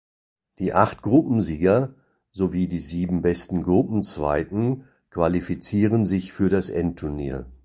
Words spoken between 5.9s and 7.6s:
sich für das Endturnier.